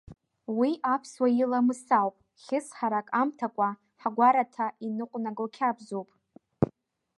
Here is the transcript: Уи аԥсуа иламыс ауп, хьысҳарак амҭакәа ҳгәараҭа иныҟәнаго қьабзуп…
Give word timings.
Уи 0.57 0.71
аԥсуа 0.93 1.27
иламыс 1.41 1.83
ауп, 1.99 2.15
хьысҳарак 2.43 3.07
амҭакәа 3.19 3.69
ҳгәараҭа 4.01 4.65
иныҟәнаго 4.87 5.45
қьабзуп… 5.55 6.09